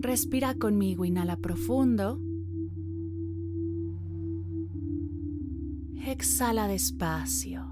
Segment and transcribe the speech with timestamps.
[0.00, 2.18] Respira conmigo, inhala profundo.
[6.06, 7.66] Exhala despacio.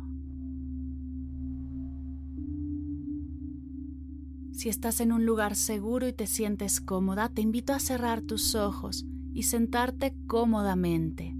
[4.53, 8.55] Si estás en un lugar seguro y te sientes cómoda, te invito a cerrar tus
[8.55, 11.35] ojos y sentarte cómodamente.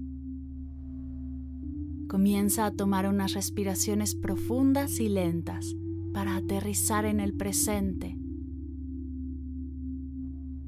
[2.07, 5.75] Comienza a tomar unas respiraciones profundas y lentas
[6.13, 8.17] para aterrizar en el presente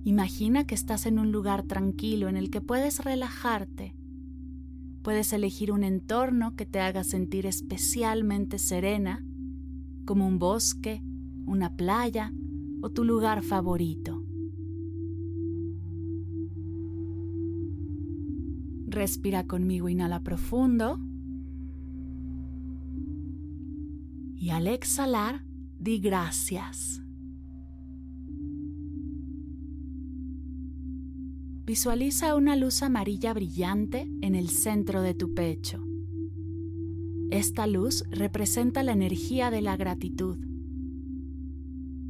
[0.03, 3.95] Imagina que estás en un lugar tranquilo en el que puedes relajarte.
[5.03, 9.23] Puedes elegir un entorno que te haga sentir especialmente serena,
[10.05, 11.03] como un bosque,
[11.45, 12.33] una playa
[12.81, 14.23] o tu lugar favorito.
[18.87, 20.99] Respira conmigo, inhala profundo.
[24.35, 25.45] Y al exhalar,
[25.79, 27.00] di gracias.
[31.71, 35.81] Visualiza una luz amarilla brillante en el centro de tu pecho.
[37.29, 40.37] Esta luz representa la energía de la gratitud.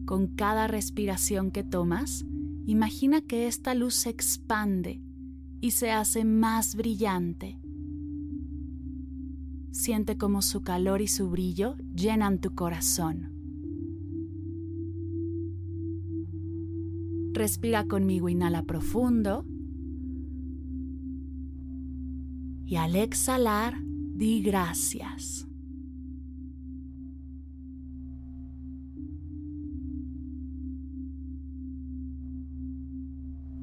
[0.06, 2.26] Con cada respiración que tomas,
[2.66, 5.00] imagina que esta luz se expande
[5.60, 7.62] y se hace más brillante.
[9.70, 13.30] Siente como su calor y su brillo llenan tu corazón.
[17.34, 19.46] Respira conmigo, inhala profundo.
[22.72, 25.46] Y al exhalar, di gracias.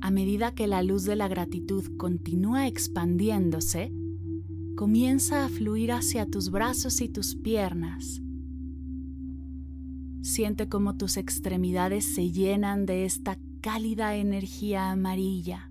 [0.03, 3.91] A medida que la luz de la gratitud continúa expandiéndose,
[4.77, 8.21] comienza a fluir hacia tus brazos y tus piernas
[10.29, 15.68] Siente como tus extremidades se llenan de esta cálida energía amarilla.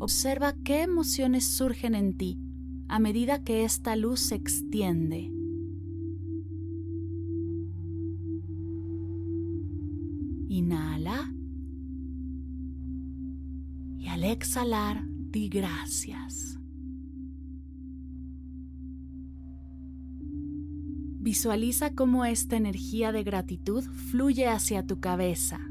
[0.00, 2.38] Observa qué emociones surgen en ti
[2.88, 5.32] a medida que esta luz se extiende.
[10.48, 11.34] Inhala
[13.98, 16.58] y al exhalar di gracias.
[21.20, 25.67] Visualiza cómo esta energía de gratitud fluye hacia tu cabeza.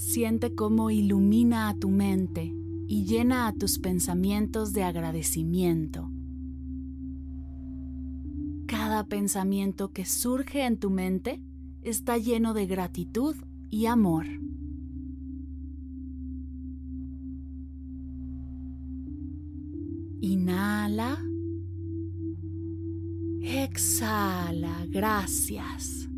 [0.00, 2.56] Siente cómo ilumina a tu mente
[2.88, 6.10] y llena a tus pensamientos de agradecimiento.
[8.66, 11.42] Cada pensamiento que surge en tu mente
[11.82, 13.36] está lleno de gratitud
[13.68, 14.24] y amor.
[20.22, 21.22] Inhala
[23.42, 26.09] Exhala, gracias.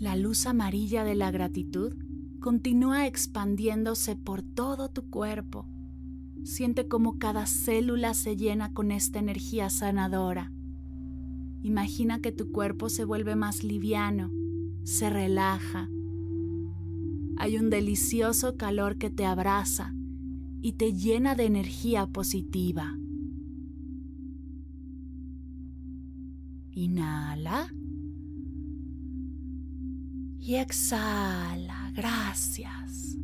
[0.00, 1.92] La luz amarilla de la gratitud
[2.40, 5.68] continúa expandiéndose por todo tu cuerpo.
[6.42, 10.54] Siente como cada célula se llena con esta energía sanadora.
[11.60, 14.30] Imagina que tu cuerpo se vuelve más liviano,
[14.84, 15.90] se relaja.
[17.36, 19.94] Hay un delicioso calor que te abraza
[20.62, 22.96] y te llena de energía positiva.
[26.70, 27.70] Inhala.
[30.40, 31.92] Y exhala.
[31.94, 33.16] Gracias.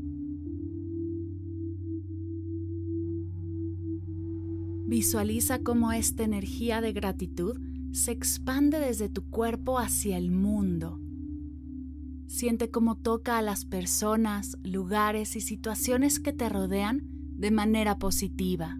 [4.86, 7.58] Visualiza cómo esta energía de gratitud
[7.90, 11.00] se expande desde tu cuerpo hacia el mundo.
[12.26, 17.02] Siente cómo toca a las personas, lugares y situaciones que te rodean
[17.36, 18.78] de manera positiva.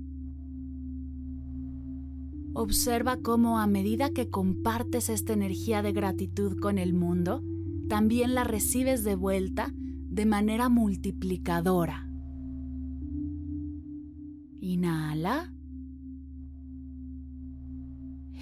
[2.53, 7.43] Observa cómo a medida que compartes esta energía de gratitud con el mundo,
[7.89, 12.09] también la recibes de vuelta de manera multiplicadora.
[14.61, 15.53] Inhala.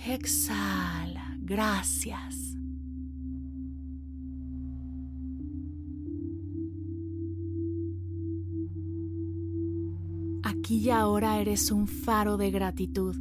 [0.06, 1.36] Exhala.
[1.40, 2.56] Gracias.
[10.42, 13.16] Aquí y ahora eres un faro de gratitud.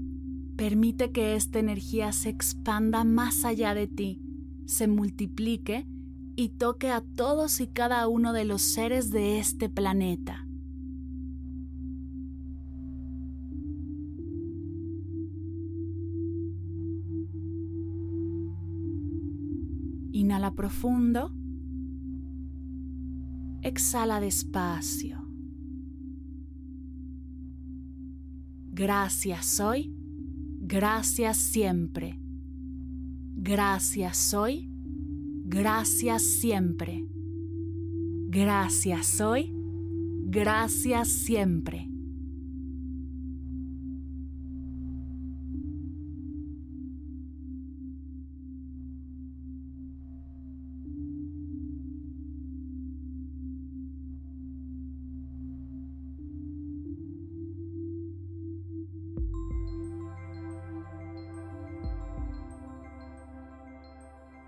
[0.55, 4.21] Permite que esta energía se expanda más allá de ti,
[4.65, 5.87] se multiplique
[6.35, 10.47] y toque a todos y cada uno de los seres de este planeta.
[20.11, 21.31] Inhala profundo.
[23.61, 25.23] Exhala despacio.
[28.75, 29.95] Gracias hoy,
[30.59, 32.19] gracias siempre.
[33.35, 34.72] Gracias hoy,
[35.53, 37.05] gracias siempre.
[38.29, 39.53] Gracias hoy,
[40.25, 41.92] gracias siempre.